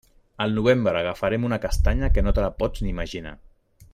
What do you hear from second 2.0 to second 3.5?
que no te la pots ni imaginar.